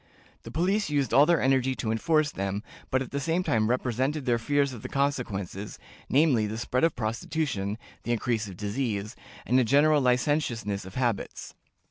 [0.41, 4.25] The police used all their energy to enforce them, but at the same time represented
[4.25, 5.77] their fears of the consequences,
[6.09, 11.53] namely, the spread of prostitution, the increase of disease, and a general licentiousness of habits.